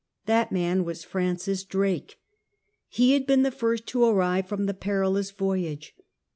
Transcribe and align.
That 0.25 0.51
man 0.51 0.83
was 0.83 1.03
Francis 1.03 1.63
Drake. 1.63 2.19
He 2.87 3.13
had 3.13 3.27
been 3.27 3.43
the 3.43 3.51
first 3.51 3.85
to 3.89 4.03
arrive 4.03 4.47
from 4.47 4.65
the 4.65 4.73
perilous 4.73 5.29
voyage. 5.29 5.93